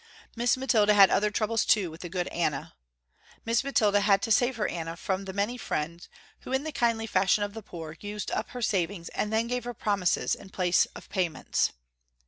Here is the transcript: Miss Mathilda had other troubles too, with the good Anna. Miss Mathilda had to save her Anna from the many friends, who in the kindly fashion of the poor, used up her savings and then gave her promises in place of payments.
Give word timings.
Miss 0.35 0.57
Mathilda 0.57 0.95
had 0.95 1.11
other 1.11 1.29
troubles 1.29 1.63
too, 1.63 1.91
with 1.91 2.01
the 2.01 2.09
good 2.09 2.25
Anna. 2.29 2.73
Miss 3.45 3.63
Mathilda 3.63 3.99
had 3.99 4.19
to 4.23 4.31
save 4.31 4.55
her 4.55 4.67
Anna 4.67 4.97
from 4.97 5.25
the 5.25 5.31
many 5.31 5.57
friends, 5.57 6.09
who 6.39 6.51
in 6.51 6.63
the 6.63 6.71
kindly 6.71 7.05
fashion 7.05 7.43
of 7.43 7.53
the 7.53 7.61
poor, 7.61 7.95
used 7.99 8.31
up 8.31 8.49
her 8.49 8.63
savings 8.63 9.09
and 9.09 9.31
then 9.31 9.45
gave 9.45 9.63
her 9.63 9.75
promises 9.75 10.33
in 10.33 10.49
place 10.49 10.87
of 10.95 11.07
payments. 11.09 11.73